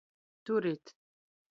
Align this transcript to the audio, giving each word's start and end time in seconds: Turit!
Turit! 0.45 0.95